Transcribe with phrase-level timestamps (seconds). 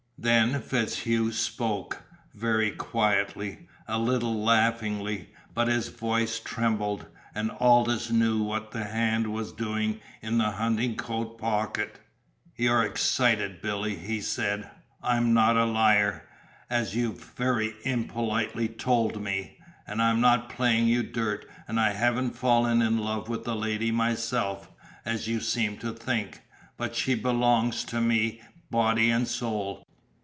[0.23, 2.03] Then FitzHugh spoke,
[2.35, 9.33] very quietly, a little laughingly; but his voice trembled, and Aldous knew what the hand
[9.33, 11.97] was doing in the hunting coat pocket.
[12.55, 14.69] "You're excited, Billy," he said.
[15.01, 16.27] "I'm not a liar,
[16.69, 19.57] as you've very impolitely told me.
[19.87, 23.89] And I'm not playing you dirt, and I haven't fallen in love with the lady
[23.89, 24.69] myself,
[25.03, 26.41] as you seem to think.
[26.77, 28.39] But she belongs to me,
[28.69, 29.83] body and soul.